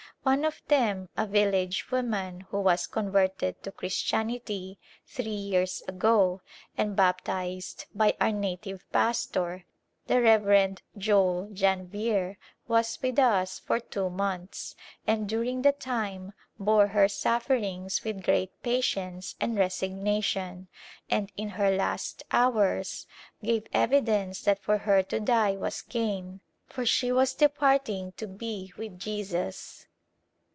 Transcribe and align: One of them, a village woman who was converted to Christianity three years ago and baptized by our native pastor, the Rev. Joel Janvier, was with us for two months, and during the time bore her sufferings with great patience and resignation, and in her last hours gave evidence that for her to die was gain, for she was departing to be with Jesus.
One 0.23 0.45
of 0.45 0.61
them, 0.67 1.09
a 1.17 1.25
village 1.25 1.89
woman 1.89 2.41
who 2.51 2.61
was 2.61 2.85
converted 2.85 3.63
to 3.63 3.71
Christianity 3.71 4.77
three 5.07 5.31
years 5.31 5.81
ago 5.87 6.41
and 6.77 6.95
baptized 6.95 7.85
by 7.95 8.15
our 8.21 8.31
native 8.31 8.85
pastor, 8.91 9.65
the 10.05 10.21
Rev. 10.21 10.77
Joel 10.95 11.49
Janvier, 11.51 12.37
was 12.67 12.99
with 13.01 13.17
us 13.17 13.57
for 13.57 13.79
two 13.79 14.11
months, 14.11 14.75
and 15.07 15.27
during 15.27 15.63
the 15.63 15.71
time 15.71 16.33
bore 16.59 16.89
her 16.89 17.07
sufferings 17.07 18.03
with 18.03 18.21
great 18.21 18.51
patience 18.61 19.33
and 19.41 19.57
resignation, 19.57 20.67
and 21.09 21.31
in 21.35 21.49
her 21.49 21.75
last 21.75 22.21
hours 22.29 23.07
gave 23.43 23.65
evidence 23.73 24.41
that 24.43 24.59
for 24.59 24.77
her 24.77 25.01
to 25.01 25.19
die 25.19 25.55
was 25.55 25.81
gain, 25.81 26.41
for 26.67 26.85
she 26.85 27.11
was 27.11 27.33
departing 27.33 28.11
to 28.17 28.27
be 28.27 28.71
with 28.77 28.99
Jesus. 28.99 29.87